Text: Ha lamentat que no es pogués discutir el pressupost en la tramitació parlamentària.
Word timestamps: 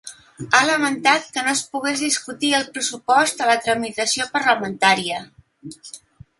Ha 0.53 0.61
lamentat 0.69 1.27
que 1.35 1.43
no 1.47 1.53
es 1.57 1.61
pogués 1.75 2.01
discutir 2.07 2.51
el 2.61 2.67
pressupost 2.79 3.45
en 3.45 3.53
la 3.53 3.61
tramitació 3.69 4.31
parlamentària. 4.39 5.25